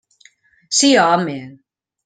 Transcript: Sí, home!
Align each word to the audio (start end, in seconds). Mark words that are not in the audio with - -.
Sí, 0.79 0.89
home! 1.03 1.39